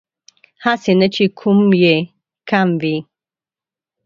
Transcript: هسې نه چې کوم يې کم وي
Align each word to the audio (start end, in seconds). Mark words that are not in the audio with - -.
هسې 0.65 0.91
نه 0.99 1.07
چې 1.15 1.23
کوم 1.39 1.59
يې 1.81 1.95
کم 2.49 2.67
وي 2.81 2.97